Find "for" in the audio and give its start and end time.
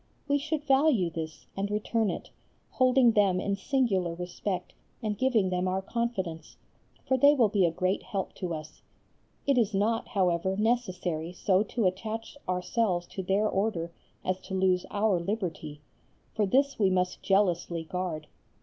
7.07-7.17, 16.33-16.47